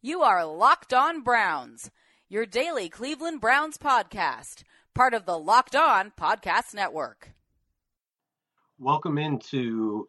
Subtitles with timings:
[0.00, 1.90] You are Locked On Browns,
[2.28, 4.62] your daily Cleveland Browns podcast,
[4.94, 7.32] part of the Locked On Podcast Network.
[8.78, 10.06] Welcome into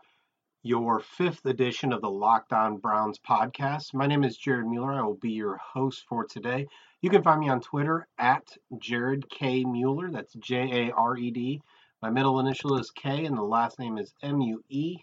[0.61, 3.95] your fifth edition of the Locked On Browns podcast.
[3.95, 4.93] My name is Jared Mueller.
[4.93, 6.67] I will be your host for today.
[7.01, 8.43] You can find me on Twitter at
[8.77, 9.63] Jared K.
[9.63, 10.11] Mueller.
[10.11, 11.63] That's J A R E D.
[11.99, 14.99] My middle initial is K, and the last name is M U E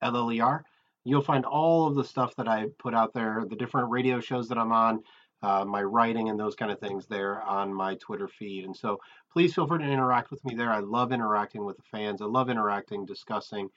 [0.00, 0.64] L L E R.
[1.04, 4.48] You'll find all of the stuff that I put out there, the different radio shows
[4.48, 5.02] that I'm on,
[5.42, 8.64] uh, my writing, and those kind of things there on my Twitter feed.
[8.64, 8.98] And so
[9.32, 10.70] please feel free to interact with me there.
[10.70, 12.22] I love interacting with the fans.
[12.22, 13.68] I love interacting, discussing,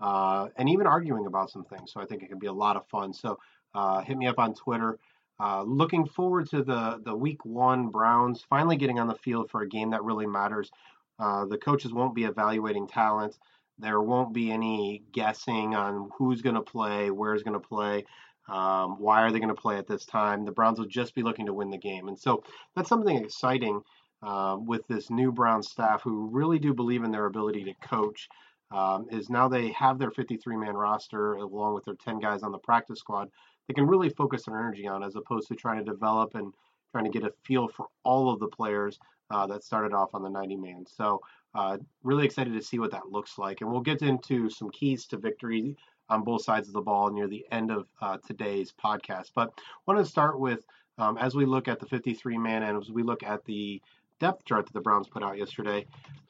[0.00, 1.92] uh, and even arguing about some things.
[1.92, 3.12] So I think it can be a lot of fun.
[3.12, 3.38] So
[3.74, 4.98] uh, hit me up on Twitter.
[5.38, 9.62] Uh, looking forward to the the week one Browns finally getting on the field for
[9.62, 10.70] a game that really matters.
[11.18, 13.38] Uh, the coaches won't be evaluating talent.
[13.80, 18.04] There won't be any guessing on who's going to play, where's going to play,
[18.48, 20.44] um, why are they going to play at this time.
[20.44, 22.08] The Browns will just be looking to win the game.
[22.08, 22.42] And so
[22.74, 23.80] that's something exciting
[24.22, 28.28] uh, with this new Brown staff who really do believe in their ability to coach.
[28.72, 32.52] Um, is now they have their 53 man roster along with their 10 guys on
[32.52, 33.28] the practice squad
[33.70, 36.52] they can really focus their energy on as opposed to trying to develop and
[36.90, 38.98] trying to get a feel for all of the players
[39.30, 40.84] uh, that started off on the 90 man.
[40.88, 41.20] So
[41.54, 43.60] uh, really excited to see what that looks like.
[43.60, 45.76] And we'll get into some keys to victory
[46.08, 49.30] on both sides of the ball near the end of uh, today's podcast.
[49.34, 50.64] But I want to start with
[50.98, 53.80] um, as we look at the 53 man and as we look at the
[54.18, 55.86] depth chart that the Browns put out yesterday.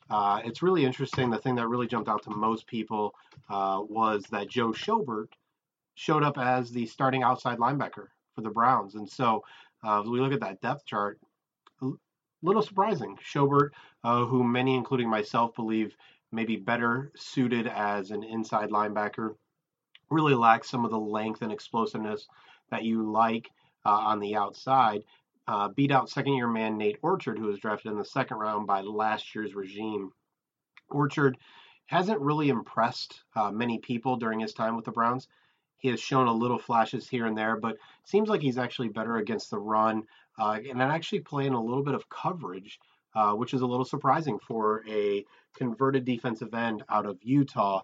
[0.09, 1.31] Uh, it's really interesting.
[1.31, 3.15] The thing that really jumped out to most people
[3.49, 5.29] uh, was that Joe Schobert
[5.95, 8.95] showed up as the starting outside linebacker for the Browns.
[8.95, 9.45] And so
[9.85, 11.19] uh, as we look at that depth chart,
[12.43, 13.19] little surprising.
[13.23, 13.71] Schobert,
[14.05, 15.95] uh, who many, including myself, believe
[16.33, 19.35] may be better suited as an inside linebacker,
[20.11, 22.27] really lacks some of the length and explosiveness
[22.71, 23.51] that you like
[23.85, 25.03] uh, on the outside.
[25.47, 28.67] Uh, beat out second year man Nate Orchard, who was drafted in the second round
[28.67, 30.13] by last year's regime.
[30.89, 31.37] Orchard
[31.87, 35.27] hasn't really impressed uh, many people during his time with the Browns.
[35.79, 39.17] He has shown a little flashes here and there, but seems like he's actually better
[39.17, 40.05] against the run
[40.39, 42.79] uh, and actually playing a little bit of coverage,
[43.15, 45.25] uh, which is a little surprising for a
[45.55, 47.83] converted defensive end out of Utah.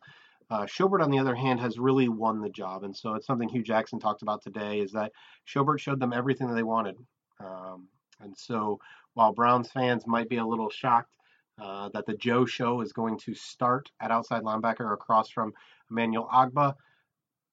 [0.49, 3.49] Uh, Schobert, on the other hand, has really won the job, and so it's something
[3.49, 4.79] Hue Jackson talked about today.
[4.81, 5.13] Is that
[5.47, 6.97] Schobert showed them everything that they wanted,
[7.41, 7.89] um,
[8.21, 8.79] and so
[9.15, 11.17] while Browns fans might be a little shocked
[11.61, 15.53] uh, that the Joe Show is going to start at outside linebacker across from
[15.91, 16.75] Emmanuel Ogbah,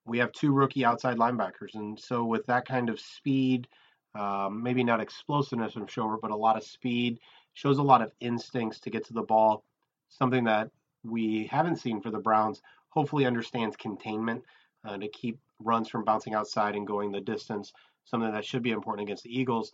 [0.06, 3.68] we have two rookie outside linebackers, and so with that kind of speed
[4.16, 7.20] um, maybe not explosiveness from Schobert, but a lot of speed.
[7.54, 9.64] Shows a lot of instincts to get to the ball.
[10.10, 10.70] Something that
[11.04, 12.62] we haven't seen for the Browns.
[12.90, 14.44] Hopefully, understands containment
[14.86, 17.74] uh, to keep runs from bouncing outside and going the distance.
[18.06, 19.72] Something that should be important against the Eagles.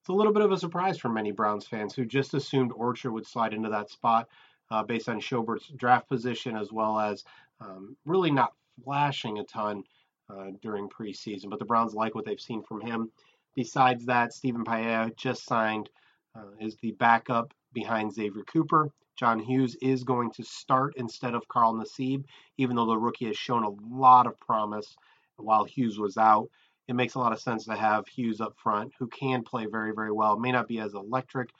[0.00, 3.12] It's a little bit of a surprise for many Browns fans who just assumed Orchard
[3.12, 4.28] would slide into that spot
[4.70, 7.24] uh, based on Schobert's draft position as well as
[7.60, 9.84] um, really not flashing a ton
[10.28, 11.50] uh, during preseason.
[11.50, 13.12] But the Browns like what they've seen from him.
[13.54, 15.90] Besides that, Stephen Paea just signed
[16.34, 18.90] uh, is the backup behind Xavier Cooper.
[19.16, 22.24] John Hughes is going to start instead of Carl Nassib,
[22.56, 24.96] even though the rookie has shown a lot of promise
[25.36, 26.48] while Hughes was out.
[26.88, 29.92] It makes a lot of sense to have Hughes up front, who can play very,
[29.92, 30.38] very well.
[30.38, 31.50] May not be as electric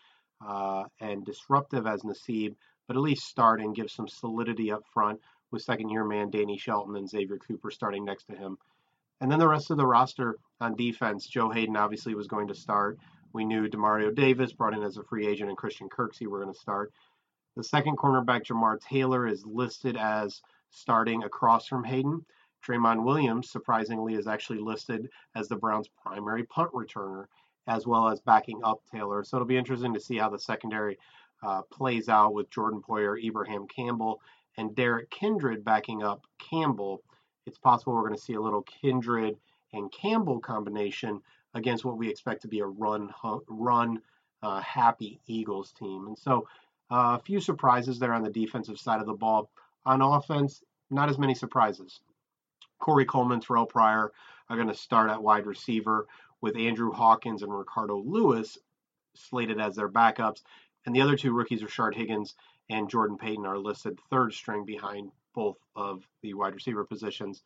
[0.44, 2.56] uh, and disruptive as Nassib,
[2.88, 5.20] but at least start and give some solidity up front
[5.50, 8.58] with second year man Danny Shelton and Xavier Cooper starting next to him.
[9.22, 12.56] And then the rest of the roster on defense, Joe Haden obviously was going to
[12.56, 12.98] start.
[13.32, 16.52] We knew Demario Davis brought in as a free agent and Christian Kirksey were going
[16.52, 16.92] to start.
[17.54, 22.26] The second cornerback, Jamar Taylor, is listed as starting across from Haden.
[22.66, 27.26] Tramon Williams, surprisingly, is actually listed as the Browns' primary punt returner,
[27.68, 29.22] as well as backing up Taylor.
[29.22, 30.98] So it'll be interesting to see how the secondary
[31.44, 34.20] uh, plays out with Jordan Poyer, Ibraheim Campbell,
[34.56, 37.04] and Derrick Kindred backing up Campbell
[37.46, 39.36] it's possible we're going to see a little Kindred
[39.72, 41.20] and Campbell combination
[41.54, 43.12] against what we expect to be a run
[43.48, 44.00] run
[44.42, 46.06] uh, happy Eagles team.
[46.06, 46.48] And so
[46.90, 49.50] uh, a few surprises there on the defensive side of the ball.
[49.84, 52.00] On offense, not as many surprises.
[52.78, 54.12] Corey Coleman, Terrell Pryor
[54.48, 56.06] are going to start at wide receiver
[56.40, 58.58] with Andrew Hawkins and Ricardo Louis
[59.14, 60.42] slated as their backups.
[60.84, 62.34] And the other two rookies, Rashard Higgins
[62.68, 67.42] and Jordan Payton, are listed third string behind both of the wide receiver positions.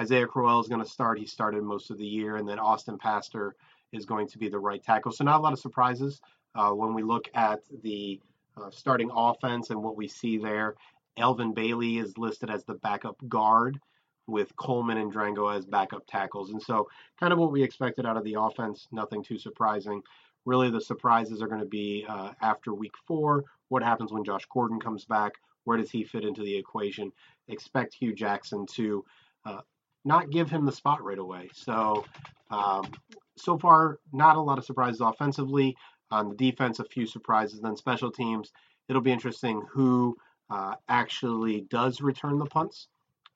[0.00, 1.18] Isaiah Crowell is going to start.
[1.18, 3.52] He started most of the year, and then Austin Pasztor
[3.92, 5.12] is going to be the right tackle.
[5.12, 6.20] So not a lot of surprises
[6.54, 8.20] uh, when we look at the
[8.56, 10.74] uh, starting offense and what we see there.
[11.18, 13.80] Alvin Bailey is listed as the backup guard
[14.26, 16.50] with Coleman and Drango as backup tackles.
[16.50, 16.88] And so,
[17.18, 20.02] kind of what we expected out of the offense, nothing too surprising.
[20.44, 23.44] Really, the surprises are going to be uh, after week four.
[23.68, 25.32] What happens when Josh Gordon comes back?
[25.66, 27.12] Where does he fit into the equation?
[27.48, 29.04] Expect Hue Jackson to
[29.44, 29.60] uh,
[30.04, 31.50] not give him the spot right away.
[31.52, 32.04] So,
[32.50, 32.92] um,
[33.36, 35.76] so far, not a lot of surprises offensively.
[36.12, 37.60] On the defense, a few surprises.
[37.60, 38.52] Then special teams,
[38.88, 40.16] it'll be interesting who
[40.48, 42.86] uh, actually does return the punts.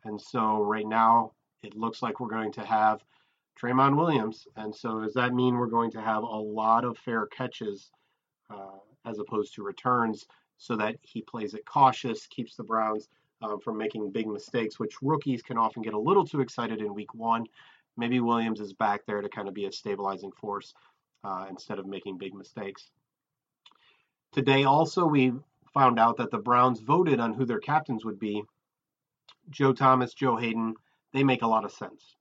[0.05, 1.33] And so right now,
[1.65, 3.03] it looks like we're going to have
[3.61, 4.47] Tramon Williams.
[4.55, 7.91] And so does that mean we're going to have a lot of fair catches
[8.49, 10.27] uh, as opposed to returns
[10.61, 13.09] so that he plays it cautious, keeps the Browns
[13.41, 16.95] um, from making big mistakes, which rookies can often get a little too excited in
[16.95, 17.47] week one.
[17.97, 20.75] Maybe Williams is back there to kind of be a stabilizing force
[21.25, 22.91] uh, instead of making big mistakes.
[24.33, 25.33] Today, also, we
[25.73, 28.43] found out that the Browns voted on who their captains would be.
[29.49, 30.75] Joe Thomas, Joe Haden,
[31.15, 32.17] they make a lot of sense.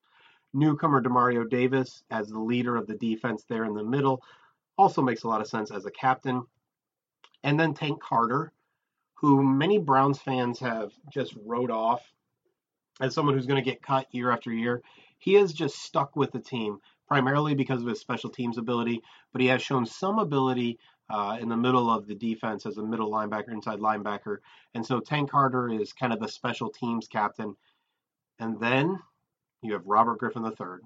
[0.54, 4.24] Newcomer Demario Davis as the leader of the defense there in the middle
[4.78, 6.42] also makes a lot of sense as a captain.
[7.44, 8.52] And then Tank Carder,
[9.16, 12.02] who many Browns fans have just wrote off
[13.02, 14.82] as someone who's going to get cut year after year.
[15.18, 19.02] He has just stuck with the team primarily because of his special teams ability,
[19.32, 22.84] but he has shown some ability uh, in the middle of the defense as a
[22.84, 24.38] middle linebacker, inside linebacker.
[24.76, 27.56] And so Tank Carder is kind of the special teams captain.
[28.38, 29.00] And then
[29.62, 30.80] you have Robert Griffin III.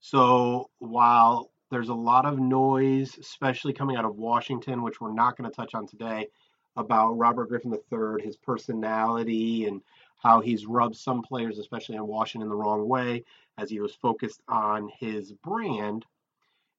[0.00, 5.36] So while there's a lot of noise, especially coming out of Washington, which we're not
[5.36, 6.28] going to touch on today,
[6.76, 9.82] about Robert Griffin III, his personality, and
[10.22, 13.24] how he's rubbed some players, especially in Washington, the wrong way
[13.58, 16.04] as he was focused on his brand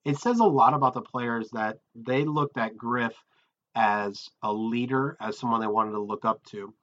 [0.04, 3.14] it says a lot about the players that they looked at Griff
[3.74, 6.74] as a leader, as someone they wanted to look up to.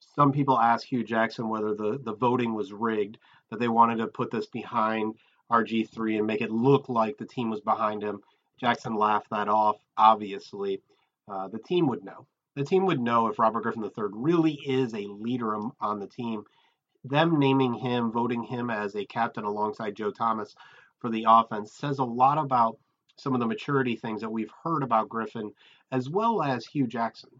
[0.00, 3.18] Some people ask Hue Jackson whether the, the voting was rigged,
[3.50, 5.14] that they wanted to put this behind
[5.50, 8.20] RG3 and make it look like the team was behind him.
[8.60, 10.82] Jackson laughed that off, obviously.
[11.28, 12.26] Uh, the team would know.
[12.56, 16.44] The team would know if Robert Griffin III really is a leader on the team.
[17.04, 20.54] Them naming him, voting him as a captain alongside Joe Thomas
[20.98, 22.78] for the offense says a lot about
[23.16, 25.52] some of the maturity things that we've heard about Griffin,
[25.92, 27.30] as well as Hue Jackson.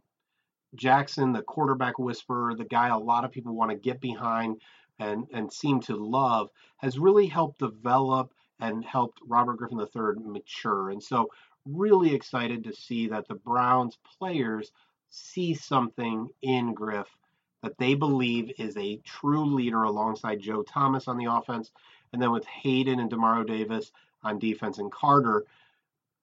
[0.74, 4.60] Jackson, the quarterback whisperer, the guy a lot of people want to get behind
[4.98, 10.90] and, and seem to love, has really helped develop and helped Robert Griffin III mature.
[10.90, 11.30] And so,
[11.64, 14.72] really excited to see that the Browns players
[15.10, 17.08] see something in Griff
[17.62, 21.70] that they believe is a true leader alongside Joe Thomas on the offense
[22.12, 23.92] and then with Haden and Demario Davis
[24.22, 25.44] on defense and Carder,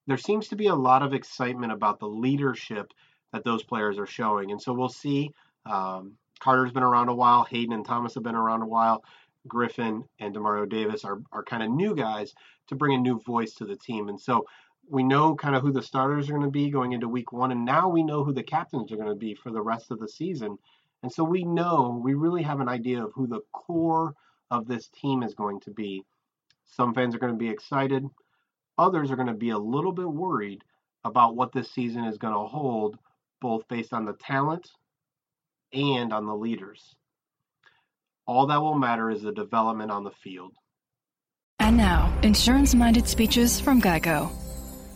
[0.07, 2.93] there seems to be a lot of excitement about the leadership
[3.33, 4.51] that those players are showing.
[4.51, 5.31] And so we'll see.
[5.65, 6.13] Um,
[6.45, 7.43] Carder's been around a while.
[7.43, 9.03] Haden and Thomas have been around a while.
[9.47, 12.35] Griffin and Demario Davis are, are kind of new guys
[12.67, 14.09] to bring a new voice to the team.
[14.09, 14.45] And so
[14.87, 17.51] we know kind of who the starters are going to be going into week one.
[17.51, 19.99] And now we know who the captains are going to be for the rest of
[19.99, 20.55] the season.
[21.01, 24.13] And so we know, we really have an idea of who the core
[24.51, 26.03] of this team is going to be.
[26.65, 28.07] Some fans are going to be excited,
[28.77, 30.63] others are going to be a little bit worried
[31.05, 32.99] about what this season is going to hold,
[33.41, 34.69] both based on the talent
[35.75, 36.95] and on the leaders.
[38.25, 40.53] All that will matter is the development on the field.
[41.59, 44.31] And now, insurance minded speeches from Geico.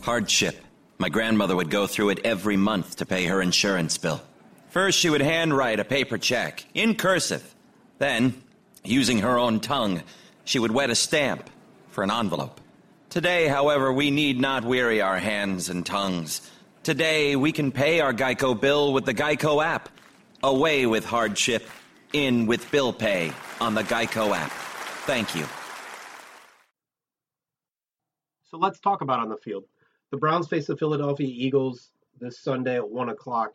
[0.02, 0.56] Hardship.
[0.98, 4.20] My grandmother would go through it every month to pay her insurance bill.
[4.70, 7.54] First, she would handwrite a paper check in cursive.
[7.98, 8.42] Then,
[8.84, 10.02] Using her own tongue,
[10.44, 11.50] she would wet a stamp
[11.90, 12.60] for an envelope.
[13.10, 16.48] Today, however, we need not weary our hands and tongues.
[16.82, 19.90] Today, we can pay our Geico bill with the Geico app.
[20.42, 21.68] Away with hardship,
[22.12, 24.50] in with bill pay on the Geico app.
[25.06, 25.44] Thank you.
[28.50, 29.64] So let's talk about on the field.
[30.10, 33.54] The Browns face the Philadelphia Eagles this Sunday at 1 o'clock.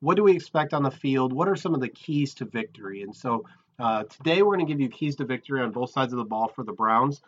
[0.00, 1.32] What do we expect on the field?
[1.32, 3.02] What are some of the keys to victory?
[3.02, 3.44] And so
[3.78, 6.24] uh, today, we're going to give you keys to victory on both sides of the
[6.24, 7.20] ball for the Browns.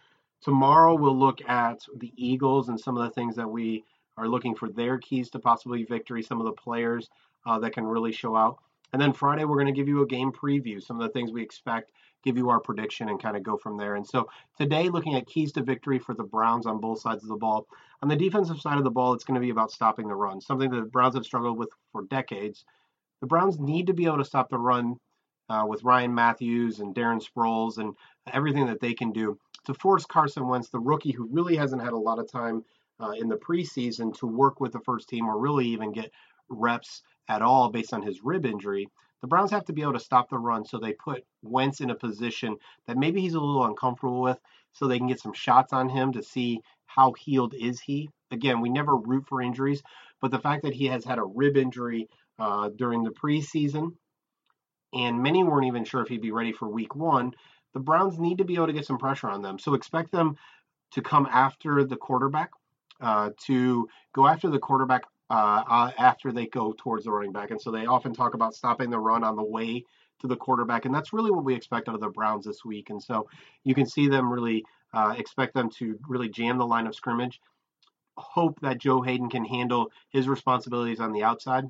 [0.43, 3.85] Tomorrow, we'll look at the Eagles and some of the things that we
[4.17, 7.11] are looking for their keys to possibly victory, some of the players
[7.45, 8.59] uh, that can really show out.
[8.93, 11.31] And then Friday, we're going to give you a game preview, some of the things
[11.31, 11.93] we expect,
[12.25, 13.97] give you our prediction, and kind of go from there.
[13.97, 14.29] And so
[14.59, 17.67] today, looking at keys to victory for the Browns on both sides of the ball.
[18.03, 20.41] On the defensive side of the ball, it's going to be about stopping the run,
[20.41, 22.65] something that the Browns have struggled with for decades.
[23.21, 24.97] The Browns need to be able to stop the run
[25.49, 27.95] uh, with Ryan Mathews and Darren Sproles and
[28.33, 31.93] everything that they can do to force Carson Wentz, the rookie who really hasn't had
[31.93, 32.65] a lot of time
[33.01, 36.11] uh, in the preseason, to work with the first team or really even get
[36.49, 38.89] reps at all based on his rib injury,
[39.21, 41.91] The Browns have to be able to stop the run, so they put Wentz in
[41.91, 44.39] a position that maybe he's a little uncomfortable with,
[44.73, 48.11] so they can get some shots on him to see how healed is he.
[48.31, 49.83] Again, we never root for injuries,
[50.21, 53.95] but the fact that he has had a rib injury uh, during the preseason,
[54.93, 57.33] and many weren't even sure if he'd be ready for Week One.
[57.75, 60.37] The Browns need to be able to get some pressure on them, so expect them
[60.93, 62.51] to come after the quarterback,
[63.01, 67.51] uh, to go after the quarterback uh, uh, after they go towards the running back.
[67.51, 69.85] And so they often talk about stopping the run on the way
[70.21, 70.85] to the quarterback.
[70.85, 72.91] And that's really what we expect out of the Browns this week.
[72.91, 73.29] And so
[73.65, 77.41] you can see them really uh, expect them to really jam the line of scrimmage.
[78.17, 81.65] Hope that Joe Haden can handle his responsibilities on the outside.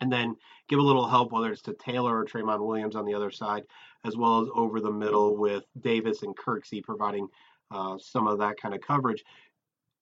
[0.00, 0.36] And then
[0.68, 3.62] give a little help, whether it's to Taylor or Tramon Williams on the other side,
[4.04, 7.28] as well as over the middle with Davis and Kirksey providing
[7.70, 9.24] uh, some of that kind of coverage.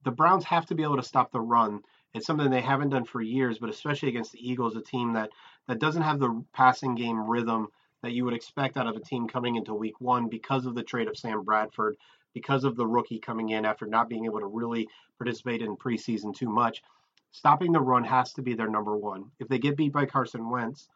[0.04, 1.80] The Browns have to be able to stop the run
[2.14, 5.30] it's something they haven't done for years, but especially against the Eagles, a team that
[5.68, 7.68] that doesn't have the passing game rhythm
[8.02, 10.82] that you would expect out of a team coming into Week One because of the
[10.82, 11.96] trade of Sam Bradford,
[12.34, 14.88] because of the rookie coming in after not being able to really
[15.18, 16.82] participate in preseason too much.
[17.30, 19.30] Stopping the run has to be their number one.
[19.38, 20.88] If they get beat by Carson Wentz,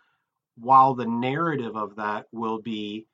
[0.59, 3.07] while the narrative of that will be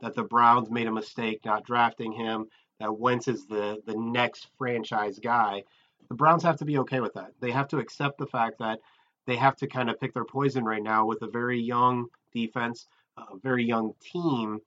[0.00, 2.46] that the Browns made a mistake not drafting him,
[2.78, 5.64] that Wentz is the the next franchise guy,
[6.08, 7.32] the Browns have to be okay with that.
[7.40, 8.80] They have to accept the fact that
[9.26, 12.88] they have to kind of pick their poison right now with a very young defense,
[13.18, 14.60] a very young team.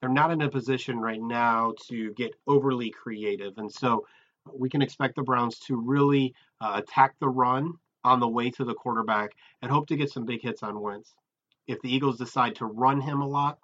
[0.00, 3.58] They're not in a position right now to get overly creative.
[3.58, 4.06] And so
[4.52, 8.64] we can expect the Browns to really uh, attack the run on the way to
[8.64, 9.32] the quarterback
[9.62, 11.14] and hope to get some big hits on Wentz.
[11.66, 13.58] If the Eagles decide to run him a lot,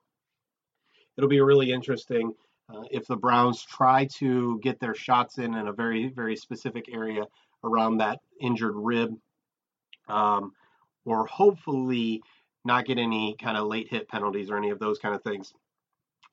[1.17, 2.35] it'll be really interesting
[2.73, 6.87] uh, if the Browns try to get their shots in in a very, very specific
[6.93, 7.25] area
[7.63, 9.15] around that injured rib,
[10.09, 10.53] um,
[11.05, 12.23] or hopefully
[12.65, 15.53] not get any kind of late hit penalties or any of those kind of things.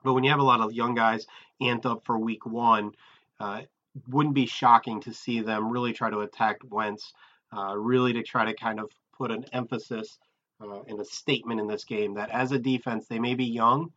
[0.03, 1.27] But when you have a lot of young guys
[1.61, 2.91] amped up for week one,
[3.39, 3.61] uh,
[4.07, 7.13] wouldn't be shocking to see them really try to attack Wentz,
[7.55, 10.17] uh, really to try to kind of put an emphasis
[10.61, 13.91] uh, and a statement in this game that as a defense, they may be young,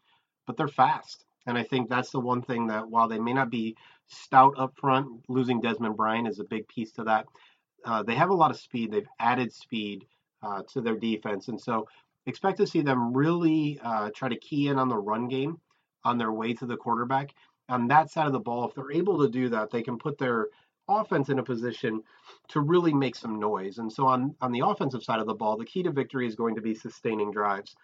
[0.47, 1.25] but they're fast.
[1.47, 4.75] And I think that's the one thing that while they may not be stout up
[4.77, 7.27] front, losing Desmond Bryant is a big piece to that.
[7.85, 8.91] Uh, they have a lot of speed.
[8.91, 10.07] They've added speed
[10.43, 11.49] uh, to their defense.
[11.49, 11.87] And so
[12.27, 15.59] expect to see them really uh, try to key in on the run game
[16.05, 17.35] on their way to the quarterback.
[17.69, 20.19] On that side of the ball, if they're able to do that, they can put
[20.19, 20.49] their
[20.89, 22.03] offense in a position
[22.49, 23.79] to really make some noise.
[23.79, 26.37] And so on, on the offensive side of the ball, the key to victory is
[26.37, 27.75] going to be sustaining drives.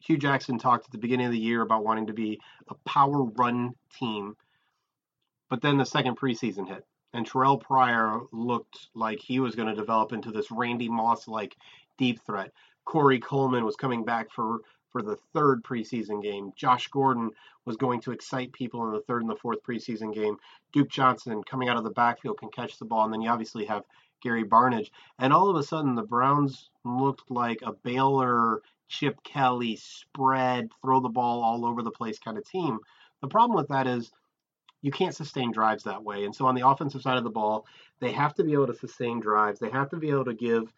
[0.00, 3.24] Hue Jackson talked at the beginning of the year about wanting to be a power
[3.24, 4.36] run team,
[5.48, 9.74] but then the second preseason hit, and Terrell Pryor looked like he was going to
[9.74, 11.56] develop into this Randy Moss like
[11.98, 12.52] deep threat.
[12.84, 14.60] Corey Coleman was coming back for
[14.96, 16.52] for the third preseason game.
[16.56, 17.30] Josh Gordon
[17.66, 20.38] was going to excite people in the third and the fourth preseason game.
[20.72, 23.66] Duke Johnson coming out of the backfield can catch the ball, and then you obviously
[23.66, 23.84] have
[24.22, 24.90] Gary Barnidge.
[25.18, 31.00] And all of a sudden, the Browns looked like a Baylor Chip Kelly spread, throw
[31.00, 32.78] the ball all over the place kind of team.
[33.20, 34.10] The problem with that is
[34.82, 36.24] you can't sustain drives that way.
[36.24, 37.66] And so on the offensive side of the ball,
[38.00, 39.58] they have to be able to sustain drives.
[39.58, 40.72] They have to be able to give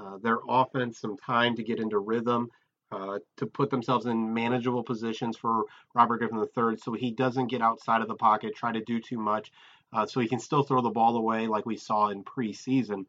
[0.00, 2.50] uh, their offense some time to get into rhythm,
[2.90, 5.64] uh, to put themselves in manageable positions for
[5.94, 9.18] Robert Griffin III so he doesn't get outside of the pocket, try to do too
[9.18, 9.52] much,
[9.92, 13.06] uh, so he can still throw the ball away like we saw in preseason.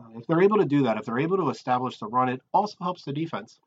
[0.00, 2.40] Uh, if they're able to do that, if they're able to establish the run, it
[2.52, 3.58] also helps the defense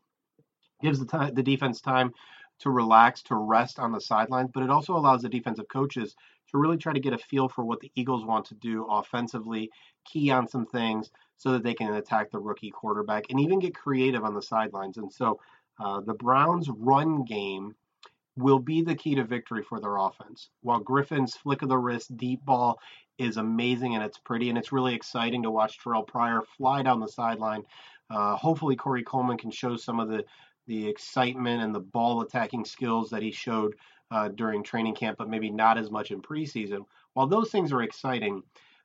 [0.84, 2.14] gives the, the defense time
[2.60, 6.16] to relax, to rest on the sidelines, but it also allows the defensive coaches
[6.52, 9.72] to really try to get a feel for what the Eagles want to do offensively,
[10.06, 13.76] key on some things so that they can attack the rookie quarterback and even get
[13.76, 14.98] creative on the sidelines.
[14.98, 15.40] And so
[15.80, 17.76] uh, the Browns' run game
[18.36, 20.50] will be the key to victory for their offense.
[20.62, 22.80] While Griffin's flick of the wrist deep ball
[23.18, 27.00] is amazing and it's pretty and it's really exciting to watch Terrell Pryor fly down
[27.00, 27.64] the sideline.
[28.10, 30.24] Uh, hopefully Corey Coleman can show some of the
[30.68, 33.76] the excitement and the ball attacking skills that he showed
[34.12, 36.86] uh, during training camp, but maybe not as much in preseason.
[37.14, 38.44] While those things are exciting,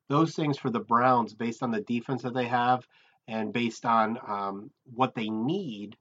[0.08, 2.86] those things for the Browns, based on the defense that they have
[3.26, 5.96] and based on um, what they need,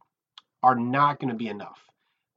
[0.63, 1.79] are not going to be enough.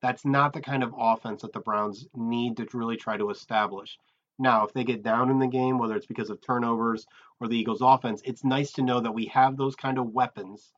[0.03, 3.99] That's not the kind of offense that the Browns need to really try to establish.
[4.39, 7.07] Now, if they get down in the game, whether it's because of turnovers
[7.41, 10.73] or the Eagles' offense, it's nice to know that we have those kind of weapons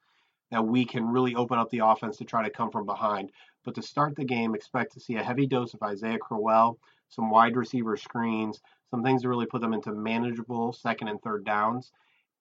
[0.52, 3.32] that we can really open up the offense to try to come from behind.
[3.64, 6.78] But to start the game, expect to see a heavy dose of Isaiah Crowell,
[7.09, 11.44] some wide receiver screens, some things to really put them into manageable second and third
[11.44, 11.90] downs.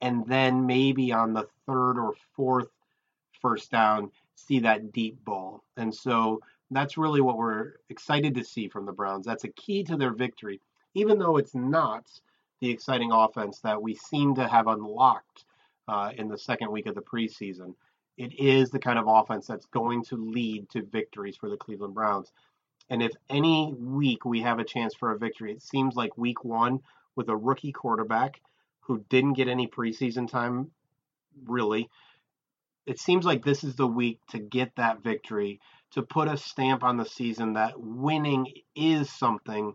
[0.01, 2.67] And then maybe on the third or fourth
[3.41, 5.63] first down, see that deep ball.
[5.77, 9.25] And so that's really what we're excited to see from the Browns.
[9.25, 10.59] That's a key to their victory,
[10.95, 12.07] even though it's not
[12.59, 15.45] the exciting offense that we seem to have unlocked
[15.87, 17.73] uh, in the second week of the preseason.
[18.21, 21.95] It is the kind of offense that's going to lead to victories for the Cleveland
[21.95, 22.31] Browns.
[22.87, 26.43] And if any week we have a chance for a victory, it seems like week
[26.43, 26.81] one
[27.15, 28.39] with a rookie quarterback
[28.81, 30.69] who didn't get any preseason time,
[31.47, 31.89] really.
[32.85, 35.59] It seems like this is the week to get that victory,
[35.93, 39.73] to put a stamp on the season that winning is something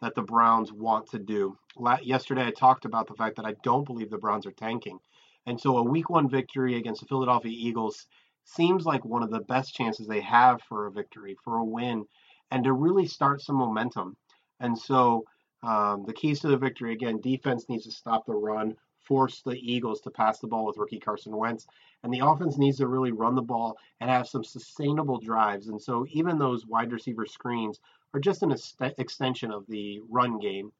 [0.00, 1.58] that the Browns want to do.
[2.02, 5.00] Yesterday, I talked about the fact that I don't believe the Browns are tanking.
[5.46, 8.06] And so a week one victory against the Philadelphia Eagles
[8.44, 12.06] seems like one of the best chances they have for a victory, for a win,
[12.50, 14.16] and to really start some momentum.
[14.60, 15.24] And so
[15.62, 19.56] um, the keys to the victory again, defense needs to stop the run, force the
[19.56, 21.66] Eagles to pass the ball with rookie Carson Wentz,
[22.02, 25.68] and the offense needs to really run the ball and have some sustainable drives.
[25.68, 27.80] And so even those wide receiver screens
[28.14, 28.54] are just an
[28.98, 30.72] extension of the run game.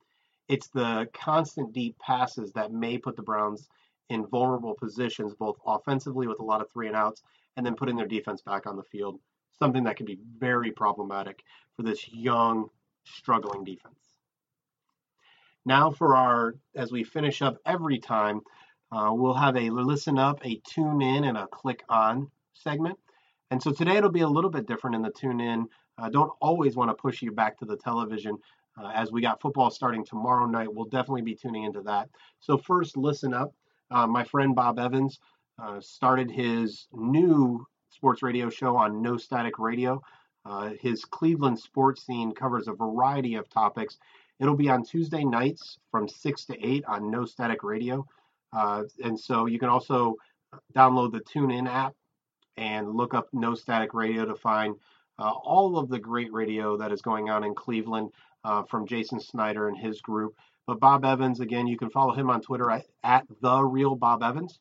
[0.49, 3.69] It's the constant deep passes that may put the Browns
[4.09, 7.23] in vulnerable positions, both offensively with a lot of three and outs,
[7.57, 9.19] and then putting their defense back on the field.
[9.59, 11.43] Something that can be very problematic
[11.77, 12.69] for this young,
[13.05, 13.99] struggling defense.
[15.65, 18.41] Now, for our, as we finish up every time,
[18.91, 22.99] uh, we'll have a listen up, a tune in, and a click on segment.
[23.51, 25.67] And so today it'll be a little bit different in the tune in.
[25.99, 28.39] I don't always want to push you back to the television.
[28.81, 32.09] Uh, as we got football starting tomorrow night, we'll definitely be tuning into that.
[32.41, 33.53] So, first, listen up.
[33.91, 35.19] Uh, my friend Bob Evans
[35.63, 40.03] uh, started his new sports radio show on No Static Radio.
[40.45, 43.99] Uh, his Cleveland sports scene covers a variety of topics.
[44.41, 48.07] It'll be on Tuesday nights from 6 to 8 on No Static Radio.
[48.53, 50.17] Uh, and so you can also
[50.75, 51.95] download the TuneIn app
[52.57, 54.77] and look up No Static Radio to find
[55.19, 58.11] uh, all of the great radio that is going on in Cleveland
[58.45, 60.35] uh, from Jason Snyder and his group.
[60.69, 62.71] But Bob Evans, again, you can follow him on Twitter
[63.03, 64.61] at, the real Bob Evans.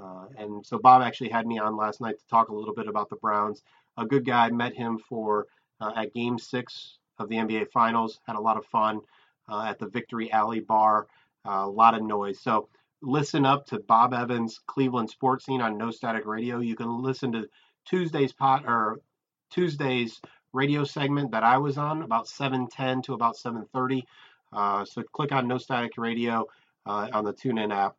[0.00, 2.86] Uh, and so Bob actually had me on last night to talk a little bit
[2.86, 3.60] about the Browns.
[3.96, 4.48] A good guy.
[4.50, 5.48] Met him for
[5.80, 8.20] uh, at Game Six of the NBA Finals.
[8.28, 9.00] Had a lot of fun
[9.48, 11.08] uh, at the Victory Alley Bar.
[11.44, 12.38] Uh, a lot of noise.
[12.38, 12.68] So
[13.02, 16.60] listen up to Bob Evans Cleveland Sports Scene on No Static Radio.
[16.60, 17.48] You can listen to
[17.86, 19.00] Tuesday's pot or
[19.50, 20.20] Tuesday's
[20.52, 24.04] radio segment that I was on about 7:10 to about 7:30.
[24.52, 26.46] Uh, so click on No Static Radio
[26.86, 27.96] uh, on the TuneIn app.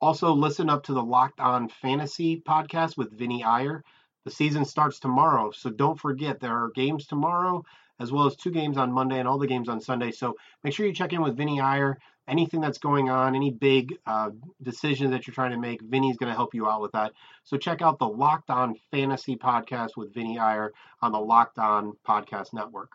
[0.00, 3.82] Also, listen up to the Locked On Fantasy podcast with Vinny Iyer.
[4.24, 7.64] The season starts tomorrow, so don't forget there are games tomorrow
[7.98, 10.10] as well as two games on Monday and all the games on Sunday.
[10.10, 11.98] So make sure you check in with Vinny Iyer.
[12.28, 16.30] Anything that's going on, any big uh, decisions that you're trying to make, Vinny's going
[16.30, 17.12] to help you out with that.
[17.44, 21.96] So check out the Locked On Fantasy podcast with Vinny Iyer on the Locked On
[22.06, 22.90] Podcast Network.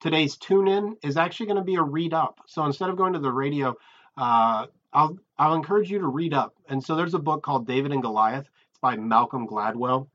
[0.00, 2.40] Today's tune in is actually going to be a read up.
[2.46, 3.76] So instead of going to the radio,
[4.16, 6.54] uh, I'll I'll encourage you to read up.
[6.68, 8.48] And so there's a book called David and Goliath.
[8.70, 10.08] It's by Malcolm Gladwell.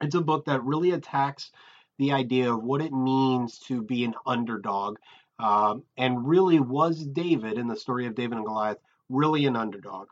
[0.00, 1.52] It's a book that really attacks
[1.98, 4.98] the idea of what it means to be an underdog.
[5.38, 10.08] Um, and really, was David in the story of David and Goliath really an underdog?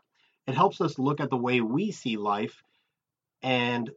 [0.47, 2.63] It helps us look at the way we see life
[3.41, 3.89] and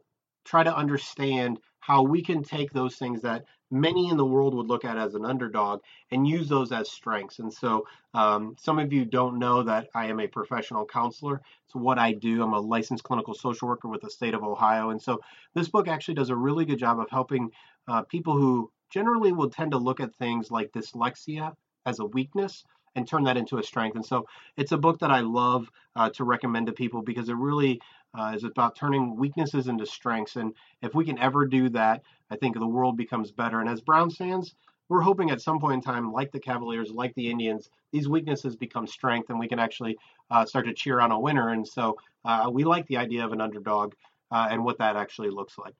[0.43, 4.67] try to understand how we can take those things that many in the world would
[4.67, 7.39] look at as an underdog and use those as strengths.
[7.39, 11.41] And so, um, some of you don't know that I am a professional counselor.
[11.65, 12.43] It's what I do.
[12.43, 14.89] I'm a licensed clinical social worker with the state of Ohio.
[14.89, 15.19] And so,
[15.53, 17.51] this book actually does a really good job of helping
[17.87, 21.53] uh, people who generally will tend to look at things like dyslexia
[21.85, 22.63] as a weakness
[22.95, 23.95] and turn that into a strength.
[23.95, 24.25] And so
[24.57, 27.81] it's a book that I love uh, to recommend to people because it really
[28.17, 30.37] uh, is about turning weaknesses into strengths.
[30.37, 33.59] And if we can ever do that, I think the world becomes better.
[33.59, 34.55] And as Browns fans,
[34.87, 38.55] we're hoping at some point in time, like the Cavaliers, like the Indians, these weaknesses
[38.55, 39.97] become strength and we can actually
[40.29, 41.49] uh, start to cheer on a winner.
[41.49, 43.93] And so uh, we like the idea of an underdog
[44.31, 45.73] uh, and what that actually looks like.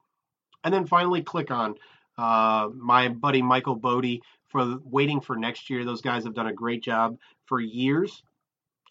[0.63, 1.75] And then finally, click on
[2.17, 5.84] uh, my buddy Michael Bodie for waiting for next year.
[5.84, 8.23] Those guys have done a great job for years.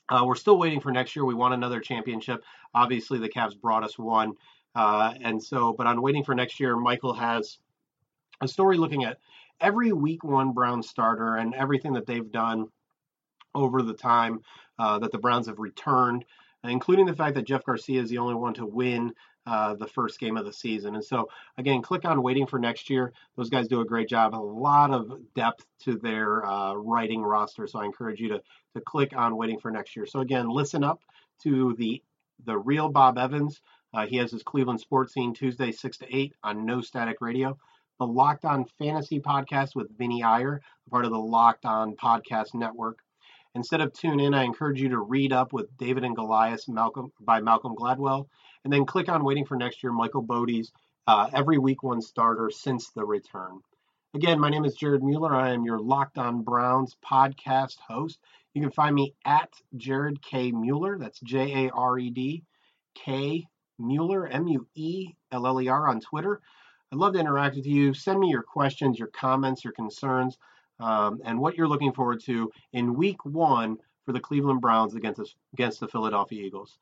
[0.08, 1.24] Uh, we're still waiting for next year.
[1.24, 2.44] We want another championship.
[2.74, 4.34] Obviously, the Cavs brought us one.
[4.74, 7.58] Uh, and so, but on waiting for next year, Michael has
[8.40, 9.18] a story looking at
[9.60, 12.66] every week one Brown starter and everything that they've done
[13.54, 14.40] over the time
[14.78, 16.24] uh, that the Browns have returned,
[16.64, 19.14] including the fact that Jeff Garcia is the only one to win
[19.46, 20.94] uh, the first game of the season.
[20.94, 21.28] And so,
[21.58, 23.12] again, click on waiting for next year.
[23.36, 24.34] Those guys do a great job.
[24.34, 27.66] A lot of depth to their uh, writing roster.
[27.66, 28.42] So I encourage you to
[28.74, 30.06] to click on waiting for next year.
[30.06, 31.02] So again, listen up
[31.42, 32.02] to the
[32.44, 33.60] the real Bob Evans
[33.92, 37.56] Uh, he has his Cleveland Sports Scene Tuesday, 6 to 8 on No Static Radio.
[38.00, 42.98] The Locked On Fantasy Podcast with Vinny Iyer, part of the Locked On Podcast Network.
[43.54, 47.12] Instead of tune in, I encourage you to read up with David and Goliath Malcolm,
[47.20, 48.26] by Malcolm Gladwell,
[48.64, 50.72] and then click on Waiting for Next Year, Michael Bodie's
[51.06, 53.60] uh, every week one starter since the return.
[54.14, 55.34] Again, my name is Jared Mueller.
[55.34, 58.18] I am your Locked On Browns podcast host.
[58.54, 60.52] You can find me at Jared K.
[60.52, 60.98] Mueller.
[60.98, 62.44] That's J A R E D
[62.94, 63.46] K
[63.78, 66.40] Mueller, M U E L L E R on Twitter.
[66.92, 67.92] I'd love to interact with you.
[67.92, 70.38] Send me your questions, your comments, your concerns
[70.78, 75.34] um, and what you're looking forward to in week one for the Cleveland Browns against
[75.52, 76.78] against the Philadelphia Eagles.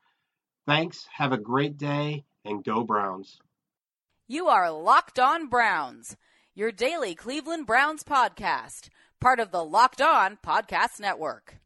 [0.66, 1.06] Thanks.
[1.16, 3.40] Have a great day and go Browns.
[4.28, 6.16] You are Locked On Browns,
[6.54, 8.88] your daily Cleveland Browns podcast,
[9.20, 11.61] part of the Locked On Podcast Network.